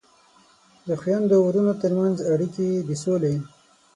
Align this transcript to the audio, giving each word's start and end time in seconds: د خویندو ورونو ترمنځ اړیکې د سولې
د 0.87 0.89
خویندو 1.01 1.37
ورونو 1.43 1.73
ترمنځ 1.81 2.17
اړیکې 2.33 2.67
د 2.87 2.89
سولې 3.03 3.35